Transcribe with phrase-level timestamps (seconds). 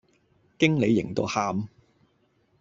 [0.57, 1.67] 經理型到喊